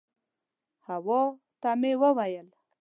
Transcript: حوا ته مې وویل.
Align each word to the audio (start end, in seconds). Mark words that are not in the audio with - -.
حوا 0.87 1.21
ته 1.61 1.71
مې 1.79 1.93
وویل. 2.01 2.47